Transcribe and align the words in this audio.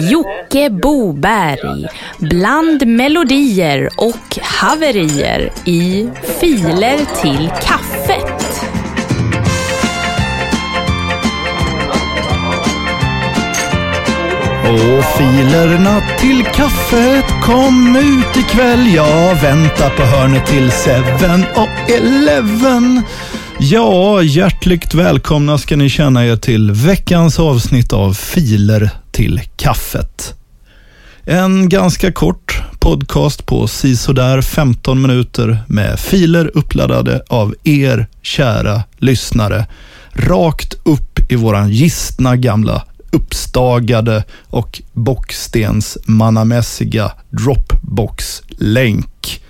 Jocke 0.00 0.70
Boberg 0.70 1.86
bland 2.18 2.86
melodier 2.86 3.88
och 3.96 4.38
haverier 4.42 5.52
i 5.64 6.08
Filer 6.40 6.98
till 7.22 7.50
kaffet. 7.62 8.46
Och 14.68 15.04
filerna 15.18 16.00
till 16.18 16.44
kaffet 16.44 17.24
kom 17.42 17.96
ut 17.96 18.36
ikväll. 18.36 18.94
Jag 18.94 19.34
väntar 19.42 19.96
på 19.96 20.02
hörnet 20.02 20.46
till 20.46 20.70
7 20.70 20.90
och 21.54 21.90
Eleven. 21.90 23.02
Ja, 23.70 24.22
hjärtligt 24.22 24.94
välkomna 24.94 25.58
ska 25.58 25.76
ni 25.76 25.88
känna 25.88 26.26
er 26.26 26.36
till 26.36 26.70
veckans 26.70 27.38
avsnitt 27.38 27.92
av 27.92 28.14
Filer 28.14 28.90
till 29.12 29.40
kaffet. 29.56 30.34
En 31.24 31.68
ganska 31.68 32.12
kort 32.12 32.62
podcast 32.78 33.46
på 33.46 33.66
sisådär 33.66 34.42
15 34.42 35.02
minuter 35.02 35.58
med 35.66 36.00
filer 36.00 36.50
uppladdade 36.54 37.22
av 37.28 37.54
er 37.64 38.06
kära 38.22 38.82
lyssnare. 38.98 39.66
Rakt 40.12 40.74
upp 40.84 41.32
i 41.32 41.36
våran 41.36 41.70
gistna 41.70 42.36
gamla 42.36 42.82
uppstagade 43.12 44.24
och 44.46 44.82
bockstensmannamässiga 44.92 47.12
Dropbox-länk. 47.30 49.40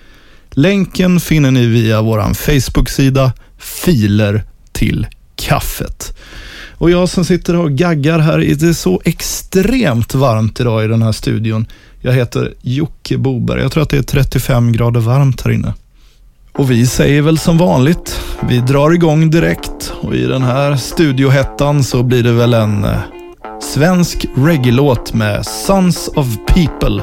Länken 0.50 1.20
finner 1.20 1.50
ni 1.50 1.66
via 1.66 2.02
vår 2.02 2.34
Facebook-sida 2.34 3.32
Filer 3.66 4.44
till 4.72 5.06
kaffet. 5.36 6.16
Och 6.78 6.90
jag 6.90 7.08
som 7.08 7.24
sitter 7.24 7.56
och 7.56 7.72
gaggar 7.72 8.18
här, 8.18 8.38
det 8.38 8.62
är 8.62 8.72
så 8.72 9.00
extremt 9.04 10.14
varmt 10.14 10.60
idag 10.60 10.84
i 10.84 10.88
den 10.88 11.02
här 11.02 11.12
studion. 11.12 11.66
Jag 12.00 12.12
heter 12.12 12.54
Jocke 12.60 13.18
Boberg. 13.18 13.62
Jag 13.62 13.72
tror 13.72 13.82
att 13.82 13.90
det 13.90 13.98
är 13.98 14.02
35 14.02 14.72
grader 14.72 15.00
varmt 15.00 15.42
här 15.42 15.50
inne. 15.50 15.74
Och 16.52 16.70
vi 16.70 16.86
säger 16.86 17.22
väl 17.22 17.38
som 17.38 17.58
vanligt, 17.58 18.20
vi 18.48 18.58
drar 18.58 18.90
igång 18.90 19.30
direkt 19.30 19.92
och 20.00 20.14
i 20.14 20.26
den 20.26 20.42
här 20.42 20.76
studiohettan 20.76 21.84
så 21.84 22.02
blir 22.02 22.22
det 22.22 22.32
väl 22.32 22.54
en 22.54 22.84
eh, 22.84 22.98
svensk 23.62 24.26
reggae-låt 24.36 25.14
med 25.14 25.46
Sons 25.46 26.10
of 26.14 26.26
People 26.46 27.02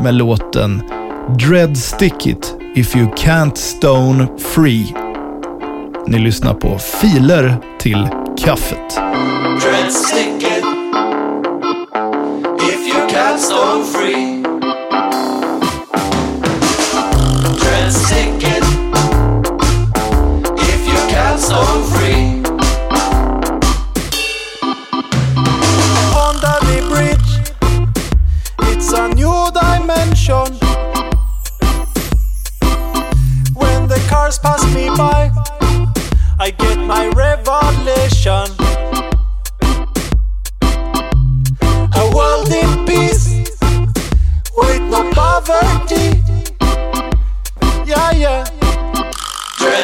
med 0.00 0.14
låten 0.14 0.82
Dread 1.38 1.78
Stick 1.78 2.26
It 2.26 2.54
If 2.74 2.96
You 2.96 3.08
Can't 3.14 3.54
Stone 3.54 4.28
Free. 4.54 5.07
Ni 6.10 6.18
lyssnar 6.18 6.54
på 6.54 6.78
Filer 6.78 7.56
till 7.78 8.08
kaffet. 8.38 8.94
Dread 9.62 9.92
stick 9.92 10.42
it 10.42 10.64
if 12.62 12.94
you 12.94 13.08
can't 13.08 13.40
stone 13.40 13.84
free. 13.84 14.27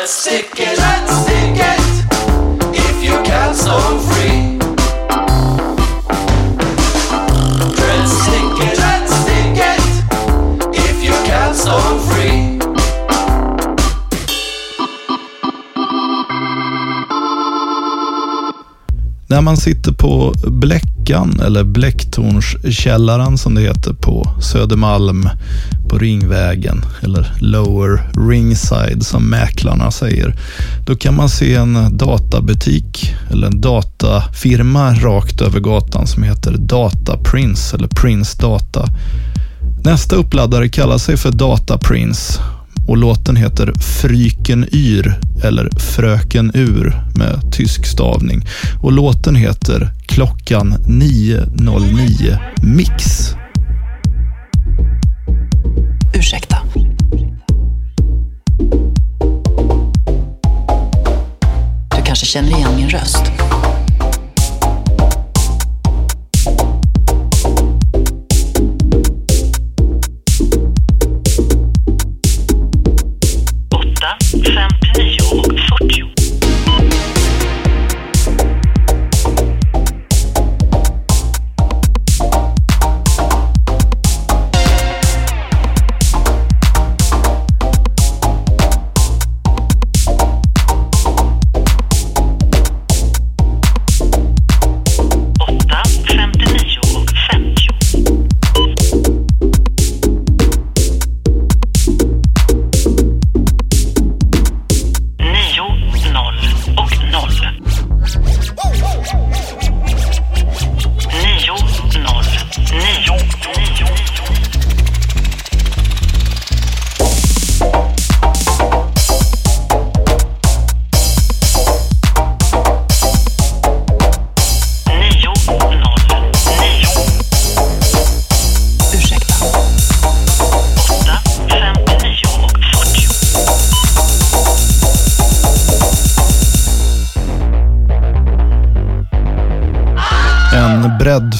Let's 0.05 0.17
stick 0.17 0.61
it, 0.61 0.79
let's 0.79 1.17
stick 1.23 1.57
it 1.57 1.81
if 2.75 3.03
you 3.03 3.23
can 3.25 3.55
so 3.55 3.79
free. 3.99 4.59
Stick 8.07 8.59
it, 8.69 8.77
stick 9.09 9.57
it 9.57 9.85
if 10.75 11.05
you 11.05 11.15
free. 11.99 12.61
När 19.27 19.41
man 19.41 19.57
sitter 19.57 19.93
på 19.93 20.35
Bläckan, 21.05 21.41
eller 21.41 21.65
Bläcktornskällaren 21.65 23.39
som 23.39 23.55
det 23.55 23.61
heter 23.61 23.93
på 23.93 24.35
Södermalm, 24.41 25.29
på 25.89 25.99
Ringvägen, 25.99 26.85
eller 27.03 27.33
Lower 27.41 28.11
Ringside 28.31 29.07
som 29.07 29.31
mäklarna 29.31 29.91
säger, 29.91 30.37
då 30.87 30.97
kan 30.97 31.17
man 31.17 31.29
se 31.29 31.55
en 31.55 31.97
databutik, 31.99 33.15
eller 33.31 33.47
en 33.47 33.61
datafirma 33.61 34.95
rakt 34.95 35.41
över 35.41 35.61
gatan 35.61 36.07
som 36.07 36.23
heter 36.23 36.57
Data 36.59 37.19
Prince, 37.25 37.77
eller 37.77 37.89
Prince 37.89 38.43
Data. 38.43 38.89
Nästa 39.85 40.17
uppladdare 40.17 40.69
kallar 40.69 40.99
sig 40.99 41.17
för 41.17 41.31
Data 41.31 41.79
Prince 41.79 42.41
och 42.87 42.97
låten 42.97 43.37
heter 43.37 43.73
Fryken 44.03 44.69
Yr 44.73 45.19
eller 45.45 45.71
Fröken 45.81 46.51
Ur 46.55 47.03
med 47.15 47.53
tysk 47.53 47.87
stavning. 47.87 48.45
Och 48.83 48.93
låten 48.93 49.37
heter 49.37 49.93
Klockan 50.07 50.75
9.09 50.87 52.39
Mix. 52.63 53.35
Ursäkta. 56.15 56.57
Du 61.97 62.03
kanske 62.05 62.27
känner 62.27 62.49
igen 62.49 62.77
min 62.77 62.91
röst? 62.91 63.44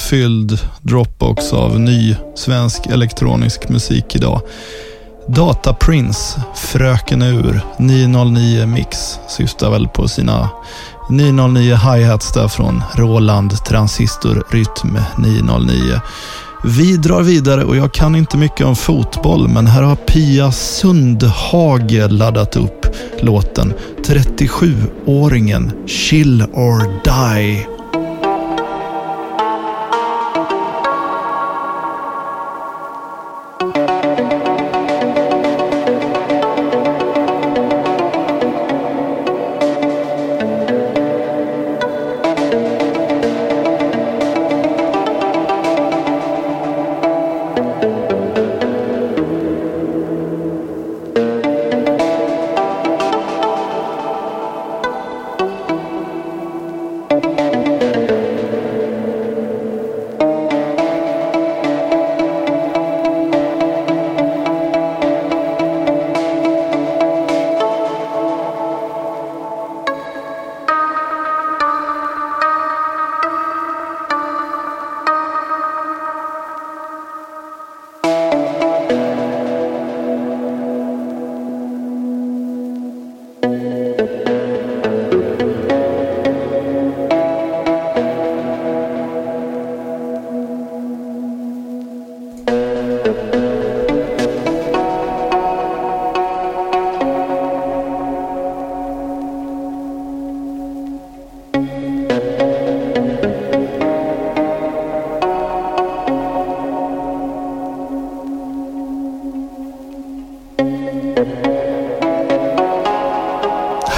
Fylld 0.09 0.59
Dropbox 0.81 1.53
av 1.53 1.79
ny 1.79 2.15
svensk 2.35 2.87
elektronisk 2.87 3.69
musik 3.69 4.15
idag. 4.15 4.41
Data 5.27 5.73
Prince, 5.73 6.41
Fröken 6.55 7.21
Ur, 7.21 7.61
909 7.79 8.65
Mix 8.65 9.19
syftar 9.29 9.71
väl 9.71 9.87
på 9.87 10.07
sina 10.07 10.49
909 11.09 11.75
hi-hats 11.75 12.33
där 12.33 12.47
från 12.47 12.83
Roland 12.93 13.65
Transistor 13.65 14.43
Rytm 14.49 14.97
909. 15.17 16.01
Vi 16.63 16.97
drar 16.97 17.21
vidare 17.21 17.63
och 17.63 17.75
jag 17.75 17.93
kan 17.93 18.15
inte 18.15 18.37
mycket 18.37 18.65
om 18.65 18.75
fotboll, 18.75 19.47
men 19.47 19.67
här 19.67 19.81
har 19.81 19.95
Pia 19.95 20.51
Sundhage 20.51 22.11
laddat 22.11 22.55
upp 22.55 22.87
låten 23.19 23.73
37-åringen 24.03 25.87
Chill 25.87 26.41
or 26.41 27.01
Die. 27.03 27.74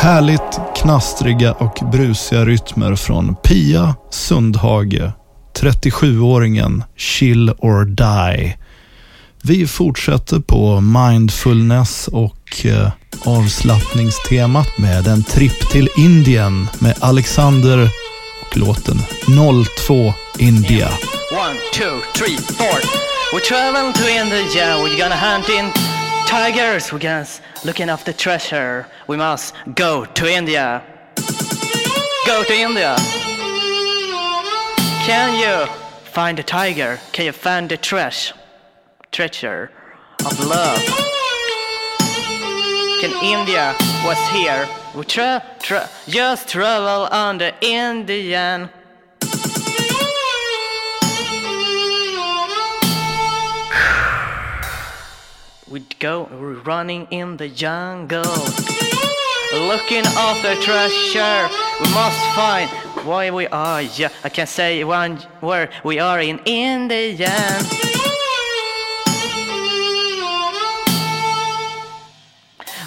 Härligt 0.07 0.59
knastriga 0.75 1.51
och 1.51 1.79
brusiga 1.91 2.45
rytmer 2.45 2.95
från 2.95 3.35
Pia 3.35 3.95
Sundhage, 4.11 5.11
37-åringen 5.59 6.83
Chill 6.97 7.49
or 7.49 7.85
Die. 7.85 8.57
Vi 9.43 9.67
fortsätter 9.67 10.39
på 10.39 10.81
mindfulness 10.81 12.07
och 12.07 12.65
eh, 12.65 12.91
avslappningstemat 13.25 14.77
med 14.77 15.07
en 15.07 15.23
tripp 15.23 15.69
till 15.69 15.89
Indien 15.97 16.67
med 16.79 16.95
Alexander 16.99 17.89
och 18.41 18.57
låten 18.57 18.97
02 19.85 20.13
India. 20.39 20.87
One, 20.87 21.59
two, 21.73 22.01
three, 22.13 22.37
four. 22.37 22.79
We 23.33 23.39
travel 23.39 23.93
to 23.93 24.09
India. 24.09 24.77
We're 24.77 25.01
gonna 25.03 25.15
hunt 25.15 25.49
in 25.49 25.71
tigers. 26.27 26.93
We're 26.93 26.99
gonna 26.99 27.25
looking 27.65 27.89
after 27.89 28.13
treasure. 28.13 28.87
We 29.07 29.17
must 29.17 29.53
go 29.75 30.05
to 30.05 30.31
India. 30.31 30.83
Go 32.25 32.43
to 32.43 32.53
India. 32.53 32.95
Can 35.05 35.39
you 35.39 35.65
find 36.11 36.37
the 36.37 36.43
tiger? 36.43 36.99
Can 37.13 37.25
you 37.25 37.31
find 37.31 37.69
the 37.69 37.77
treasure? 37.77 38.33
Treasure 39.11 39.71
of 40.25 40.39
love. 40.45 40.79
Can 42.99 43.11
India 43.23 43.75
was 44.03 44.17
here? 44.29 44.67
We 44.95 45.05
tra- 45.05 45.43
tra- 45.59 45.89
just 46.07 46.49
travel 46.49 47.07
on 47.11 47.37
the 47.37 47.53
Indian. 47.61 48.69
We'd 55.69 55.99
go 55.99 56.27
running 56.65 57.07
in 57.11 57.35
the 57.35 57.49
jungle, 57.49 58.23
looking 59.53 60.05
after 60.05 60.55
treasure. 60.61 61.49
We 61.81 61.93
must 61.93 62.21
find 62.35 62.69
why 63.05 63.31
we 63.31 63.47
are. 63.47 63.81
Yeah, 63.81 64.09
I 64.23 64.29
can 64.29 64.47
say 64.47 64.85
one 64.85 65.19
word. 65.41 65.69
We 65.83 65.99
are 65.99 66.21
in 66.21 66.39
India. 66.45 67.35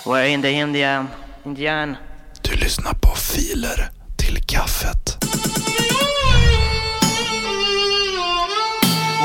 We're 0.06 0.24
in 0.24 0.40
the 0.40 0.50
Indian. 0.50 1.08
Indian. 1.44 1.96
Du 2.42 2.56
lyssnar 2.56 2.94
på 2.94 3.14
Filer 3.14 3.90
till 4.16 4.40
kaffet. 4.46 5.18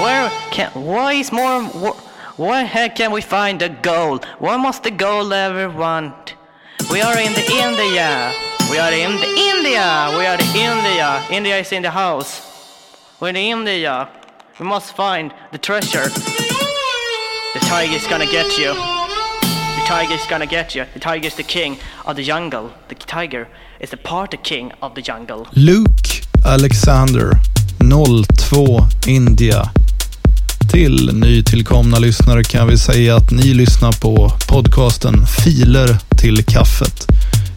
Where 0.04 0.30
can? 0.52 0.72
Why 0.74 1.14
is 1.14 1.32
more? 1.32 1.96
Wh- 2.38 2.40
Where 2.40 2.90
can 2.90 3.12
we 3.12 3.22
find 3.22 3.60
the 3.60 3.70
gold? 3.70 4.26
What 4.40 4.58
must 4.60 4.84
the 4.84 4.92
gold 4.92 5.34
ever 5.34 5.70
want? 5.70 6.36
We 6.92 7.02
are 7.02 7.18
in 7.18 7.34
the 7.34 7.46
India. 7.52 8.32
We 8.70 8.78
are 8.80 8.92
in 8.92 9.16
the 9.18 9.28
India. 9.54 10.14
We 10.18 10.26
are 10.26 10.38
the 10.38 10.52
India. 10.56 11.24
India 11.32 11.58
is 11.60 11.72
in 11.72 11.82
the 11.84 11.92
house. 11.92 12.42
We're 13.20 13.30
in 13.30 13.36
the 13.36 13.50
India. 13.52 14.10
We 14.60 14.66
must 14.66 14.96
find 14.96 15.34
the 15.52 15.58
treasure. 15.58 16.10
The 17.54 17.60
tiger 17.62 17.96
is 17.96 18.08
gonna 18.08 18.26
get 18.26 18.58
you. 18.58 18.74
The 18.74 19.84
tiger 19.88 20.14
is 20.14 20.26
gonna 20.28 20.46
get 20.48 20.76
you. 20.76 20.86
The 20.94 21.00
tiger 21.00 21.28
is 21.28 21.36
the 21.36 21.44
king 21.44 21.78
of 22.06 22.16
the 22.16 22.24
jungle. 22.24 22.72
The 22.90 22.96
tiger 22.96 23.48
is 23.80 23.90
the 23.92 23.98
party 23.98 24.38
king 24.38 24.72
of 24.82 24.94
the 24.96 25.02
jungle. 25.02 25.48
Luke 25.56 26.08
Alexander 26.44 27.32
02 27.80 28.88
India. 29.08 29.64
Till 30.76 31.12
nytillkomna 31.14 32.00
lyssnare 32.00 32.44
kan 32.44 32.68
vi 32.68 32.78
säga 32.78 33.16
att 33.16 33.32
ni 33.32 33.54
lyssnar 33.54 33.92
på 33.92 34.32
podcasten 34.50 35.14
Filer 35.28 35.98
till 36.22 36.46
kaffet. 36.46 37.08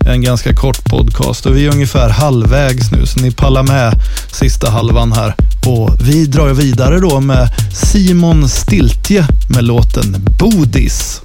En 0.07 0.23
ganska 0.23 0.55
kort 0.55 0.85
podcast 0.85 1.47
och 1.47 1.57
vi 1.57 1.67
är 1.67 1.73
ungefär 1.73 2.09
halvvägs 2.09 2.93
nu 2.93 3.07
så 3.07 3.21
ni 3.21 3.31
pallar 3.31 3.63
med 3.63 3.93
sista 4.33 4.71
halvan 4.71 5.13
här. 5.13 5.35
Och 5.67 5.97
vi 6.01 6.27
drar 6.27 6.49
vidare 6.49 6.99
då 6.99 7.21
med 7.21 7.49
Simon 7.75 8.49
Stiltje 8.49 9.27
med 9.55 9.65
låten 9.65 10.17
Bodis. 10.39 11.21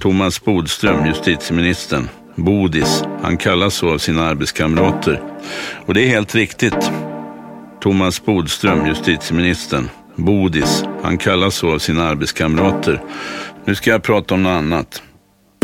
Thomas 0.00 0.44
Bodström, 0.44 1.06
justitieministern. 1.06 2.08
Bodis. 2.36 3.02
Han 3.22 3.36
kallas 3.36 3.74
så 3.74 3.94
av 3.94 3.98
sina 3.98 4.24
arbetskamrater. 4.24 5.20
Och 5.86 5.94
det 5.94 6.04
är 6.04 6.08
helt 6.08 6.34
riktigt. 6.34 6.90
Thomas 7.82 8.24
Bodström, 8.24 8.86
justitieministern. 8.86 9.88
Bodis. 10.16 10.84
Han 11.02 11.18
kallas 11.18 11.54
så 11.54 11.74
av 11.74 11.78
sina 11.78 12.04
arbetskamrater. 12.04 13.02
Nu 13.64 13.74
ska 13.74 13.90
jag 13.90 14.02
prata 14.02 14.34
om 14.34 14.42
något 14.42 14.50
annat. 14.50 15.02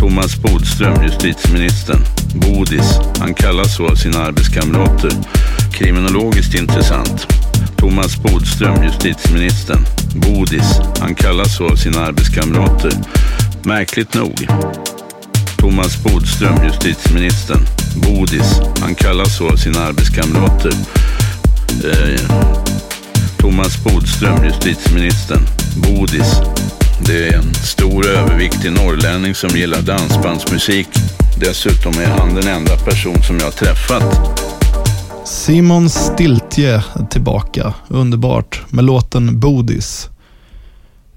Thomas 0.01 0.43
Bodström, 0.43 1.03
justitieministern. 1.03 1.99
Bodis. 2.35 2.99
Han 3.19 3.35
kallas 3.35 3.77
så 3.77 3.87
av 3.87 3.95
sina 3.95 4.19
arbetskamrater. 4.19 5.11
Kriminologiskt 5.73 6.55
intressant. 6.55 7.27
Thomas 7.77 8.23
Bodström, 8.23 8.85
justitieministern. 8.85 9.85
Bodis. 10.15 10.81
Han 11.01 11.15
kallas 11.15 11.57
så 11.57 11.67
av 11.67 11.77
sina 11.77 12.01
arbetskamrater. 12.01 12.93
Märkligt 13.65 14.15
nog. 14.15 14.47
Thomas 15.57 16.03
Bodström, 16.05 16.65
justitieministern. 16.65 17.61
Bodis. 17.97 18.61
Han 18.81 18.95
kallas 18.95 19.37
så 19.37 19.49
av 19.49 19.57
sina 19.57 19.81
arbetskamrater. 19.81 20.73
Eh, 21.85 22.62
Thomas 23.43 23.85
Bodström, 23.85 24.45
justitieministern. 24.45 25.41
Bodis. 25.77 26.41
Det 27.07 27.29
är 27.29 27.37
en 27.37 27.55
stor 27.55 28.07
överviktig 28.07 28.73
norrlänning 28.73 29.35
som 29.35 29.51
gillar 29.51 29.83
dansbandsmusik. 29.83 30.89
Dessutom 31.41 31.93
är 31.93 32.07
han 32.07 32.35
den 32.35 32.49
enda 32.49 32.77
person 32.77 33.23
som 33.23 33.39
jag 33.39 33.45
har 33.45 33.51
träffat. 33.51 34.03
Simon 35.25 35.91
Stiltje 35.91 36.75
är 36.75 37.07
tillbaka. 37.11 37.75
Underbart 37.89 38.63
med 38.71 38.85
låten 38.85 39.41
Bodis. 39.41 40.09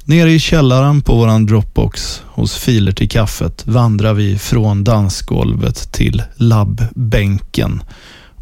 Nere 0.05 0.31
i 0.31 0.39
källaren 0.39 1.01
på 1.01 1.15
våran 1.15 1.45
Dropbox 1.45 2.21
hos 2.25 2.55
Filer 2.57 2.91
till 2.91 3.09
kaffet 3.09 3.67
vandrar 3.67 4.13
vi 4.13 4.37
från 4.37 4.83
dansgolvet 4.83 5.91
till 5.91 6.23
labbbänken 6.35 7.81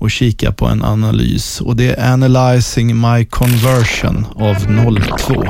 och 0.03 0.12
kika 0.12 0.51
på 0.51 0.65
en 0.65 0.83
analys 0.83 1.62
och 1.62 1.75
det 1.75 1.93
är 1.93 2.13
Analyzing 2.13 3.01
My 3.01 3.25
Conversion 3.25 4.25
av 4.36 4.55
02. 5.19 5.45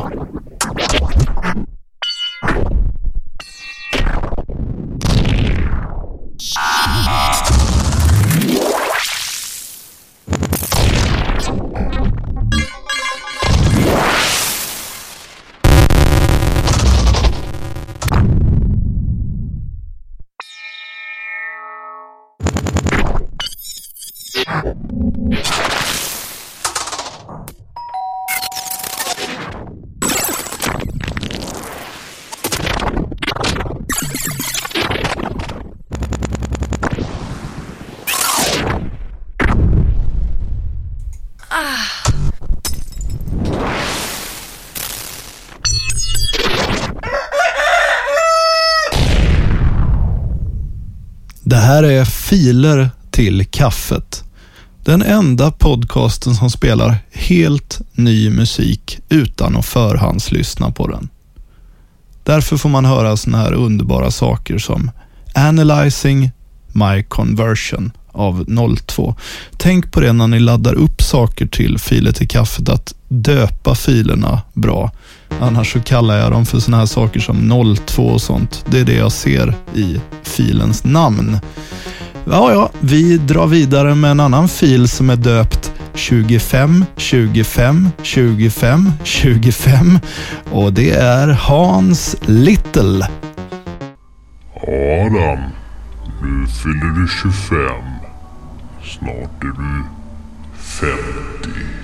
Här 51.63 51.83
är 51.83 52.05
Filer 52.05 52.89
till 53.11 53.45
kaffet. 53.45 54.23
Den 54.83 55.01
enda 55.01 55.51
podcasten 55.51 56.35
som 56.35 56.49
spelar 56.49 56.95
helt 57.11 57.81
ny 57.91 58.29
musik 58.29 58.99
utan 59.09 59.55
att 59.55 59.65
förhandslyssna 59.65 60.71
på 60.71 60.87
den. 60.87 61.09
Därför 62.23 62.57
får 62.57 62.69
man 62.69 62.85
höra 62.85 63.17
såna 63.17 63.37
här 63.37 63.53
underbara 63.53 64.11
saker 64.11 64.57
som 64.57 64.91
Analyzing 65.35 66.31
My 66.67 67.03
Conversion 67.03 67.91
av 68.11 68.45
02. 68.77 69.15
Tänk 69.57 69.91
på 69.91 69.99
det 69.99 70.13
när 70.13 70.27
ni 70.27 70.39
laddar 70.39 70.73
upp 70.73 71.01
saker 71.01 71.45
till 71.45 71.77
filer 71.79 72.11
till 72.11 72.27
kaffet, 72.27 72.69
att 72.69 72.95
döpa 73.07 73.75
filerna 73.75 74.41
bra. 74.53 74.91
Annars 75.39 75.73
så 75.73 75.79
kallar 75.79 76.17
jag 76.17 76.31
dem 76.31 76.45
för 76.45 76.59
såna 76.59 76.77
här 76.77 76.85
saker 76.85 77.19
som 77.19 77.75
02 77.87 78.03
och 78.03 78.21
sånt. 78.21 78.65
Det 78.71 78.79
är 78.79 78.85
det 78.85 78.95
jag 78.95 79.11
ser 79.11 79.55
i 79.75 79.99
filens 80.33 80.83
namn. 80.83 81.39
Ja, 82.25 82.51
ja, 82.51 82.69
vi 82.79 83.17
drar 83.17 83.47
vidare 83.47 83.95
med 83.95 84.11
en 84.11 84.19
annan 84.19 84.49
fil 84.49 84.87
som 84.87 85.09
är 85.09 85.15
döpt 85.15 85.71
25, 85.93 86.85
25, 86.97 87.89
25, 88.01 88.91
25 89.03 89.99
och 90.51 90.73
det 90.73 90.91
är 90.91 91.27
Hans 91.27 92.15
Little. 92.21 93.07
Adam, 94.55 95.39
nu 96.21 96.47
fyller 96.47 97.01
du 97.01 97.07
25. 97.21 97.57
Snart 98.83 99.43
är 99.43 99.47
du 99.47 99.83
50. 100.57 101.82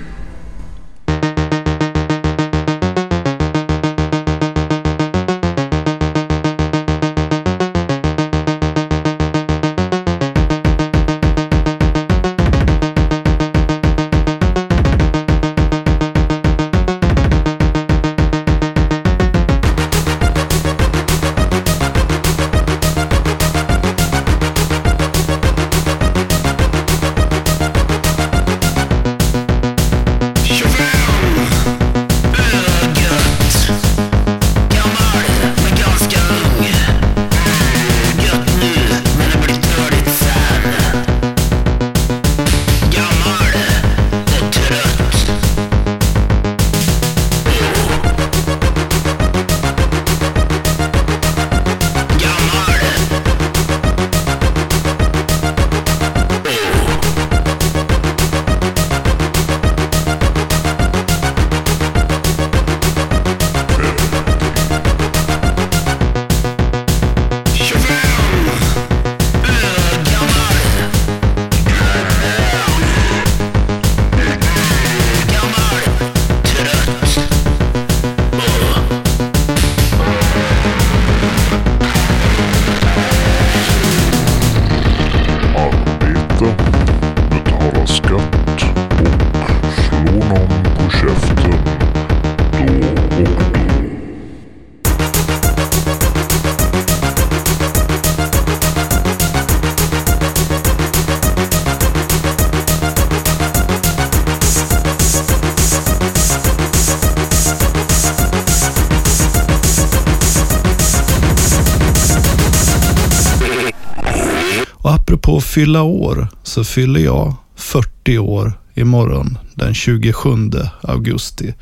På 115.30 115.40
apropå 115.40 115.40
fylla 115.40 115.82
år 115.82 116.28
så 116.42 116.64
fyller 116.64 117.00
jag 117.00 117.34
40 117.56 118.18
år 118.18 118.52
imorgon 118.74 119.38
den 119.54 119.74
27 119.74 120.50
augusti. 120.82 121.54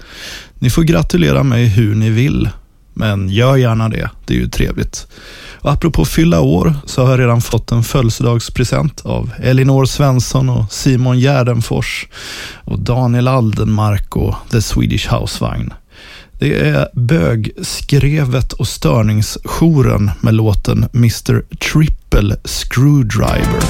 Ni 0.58 0.70
får 0.70 0.82
gratulera 0.82 1.42
mig 1.42 1.66
hur 1.66 1.94
ni 1.94 2.10
vill, 2.10 2.48
men 2.94 3.28
gör 3.28 3.56
gärna 3.56 3.88
det. 3.88 4.10
Det 4.26 4.34
är 4.34 4.38
ju 4.38 4.48
trevligt. 4.48 5.06
Och 5.60 5.72
apropå 5.72 6.04
fylla 6.04 6.40
år 6.40 6.74
så 6.84 7.02
har 7.02 7.10
jag 7.10 7.20
redan 7.20 7.40
fått 7.40 7.72
en 7.72 7.82
födelsedagspresent 7.82 9.00
av 9.04 9.32
Elinor 9.38 9.84
Svensson 9.84 10.48
och 10.48 10.72
Simon 10.72 11.18
Gärdenfors 11.18 12.06
och 12.64 12.78
Daniel 12.78 13.28
Aldenmark 13.28 14.16
och 14.16 14.34
The 14.50 14.62
Swedish 14.62 15.12
Housevagn. 15.12 15.72
Det 16.40 16.68
är 16.68 16.88
bögskrevet 16.92 18.52
och 18.52 18.68
störningsjouren 18.68 20.10
med 20.20 20.34
låten 20.34 20.88
Mr 20.94 21.42
Triple 21.56 22.36
Screwdriver. 22.44 23.62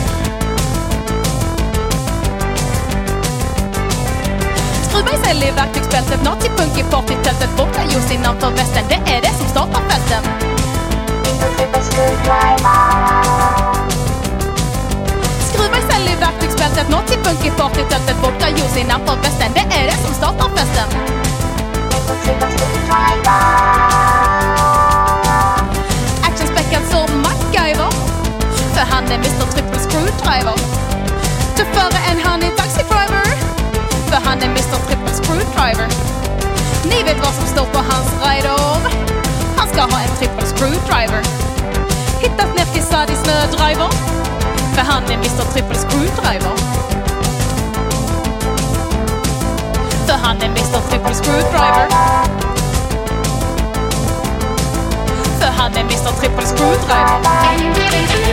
Skruva 4.82 5.10
i 5.14 5.16
sig 5.16 5.52
verktygsbältet, 5.56 6.24
nazi-punk 6.24 6.78
i 6.78 6.82
partytältet, 6.90 7.56
borta 7.56 7.82
just 7.94 8.12
innanför 8.12 8.50
västen. 8.50 8.84
Det 8.88 9.12
är 9.12 9.20
det 9.20 9.34
som 9.38 9.46
startar 9.48 9.82
fälten. 9.88 10.22
Skruva 15.48 15.78
i 15.78 15.92
sig 15.92 16.16
verktygsbältet, 16.20 16.88
nazi-punk 16.90 17.46
i 17.46 17.50
partytältet, 17.50 18.16
borta 18.22 18.48
just 18.48 18.76
innanför 18.78 19.16
västen. 19.16 19.27
Han 39.90 40.00
var 40.00 40.08
en 40.10 40.16
trippel 40.16 40.46
screwdriver. 40.46 41.22
Hittat 42.20 42.56
nerkissad 42.56 43.10
i 43.10 43.16
snödriver, 43.16 43.90
för 44.74 44.82
han 44.82 45.04
är 45.04 45.14
Mr 45.14 45.52
Trippel 45.52 45.76
Screwdriver. 45.76 46.56
För 50.06 50.14
han 50.22 50.36
är 50.36 50.46
Mr 50.46 50.80
Trippel 50.90 51.14
Screwdriver. 51.14 51.88
För 55.40 55.50
han 55.56 55.72
är 55.76 55.80
Mr 55.80 56.20
Trippel 56.20 56.44
Screwdriver. 56.46 58.27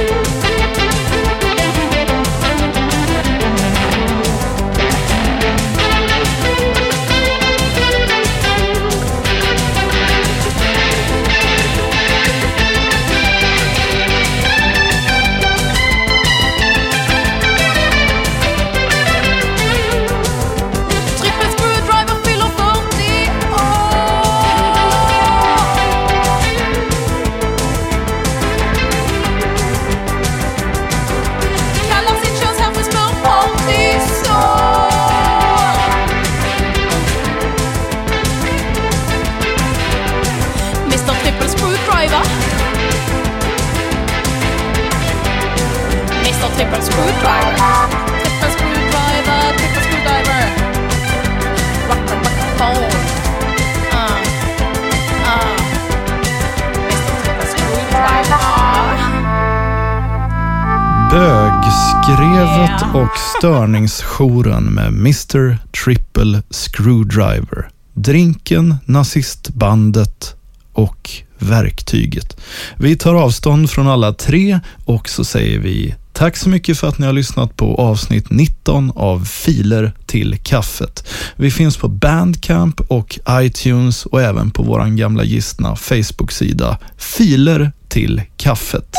Bögskrevet 61.15 62.81
och 62.93 63.17
störningsjouren 63.37 64.63
med 64.63 64.87
Mr 64.87 65.57
Triple 65.83 66.41
Screwdriver. 66.49 67.69
Drinken, 67.93 68.75
nazistbandet 68.85 70.35
och 70.73 71.09
verktyget. 71.39 72.37
Vi 72.77 72.95
tar 72.95 73.15
avstånd 73.15 73.69
från 73.69 73.87
alla 73.87 74.13
tre 74.13 74.59
och 74.85 75.09
så 75.09 75.23
säger 75.23 75.59
vi 75.59 75.95
tack 76.13 76.37
så 76.37 76.49
mycket 76.49 76.79
för 76.79 76.87
att 76.87 76.99
ni 76.99 77.05
har 77.05 77.13
lyssnat 77.13 77.57
på 77.57 77.75
avsnitt 77.75 78.29
19 78.29 78.91
av 78.95 79.25
Filer 79.25 79.91
till 80.05 80.37
kaffet. 80.43 81.07
Vi 81.35 81.51
finns 81.51 81.77
på 81.77 81.87
Bandcamp 81.87 82.81
och 82.81 83.19
iTunes 83.29 84.05
och 84.05 84.21
även 84.21 84.51
på 84.51 84.63
våran 84.63 84.95
gamla 84.95 85.23
gistna 85.23 85.75
Facebook-sida 85.75 86.77
Filer 86.97 87.71
till 87.87 88.21
kaffet. 88.37 88.95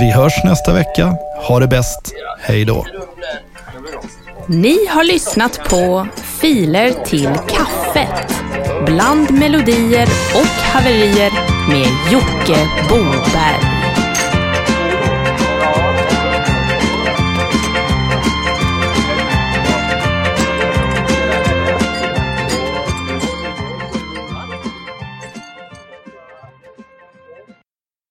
Vi 0.00 0.10
hörs 0.10 0.44
nästa 0.44 0.72
vecka. 0.72 1.16
Ha 1.48 1.60
det 1.60 1.68
bäst. 1.68 2.12
Hej 2.40 2.64
då. 2.64 2.86
Ni 4.48 4.86
har 4.86 5.04
lyssnat 5.04 5.60
på 5.70 6.06
Filer 6.40 6.92
till 7.04 7.30
kaffet. 7.48 8.42
Bland 8.86 9.30
melodier 9.30 10.08
och 10.34 10.46
haverier 10.46 11.32
med 11.68 12.12
Jocke 12.12 12.68
Boberg. 12.88 13.73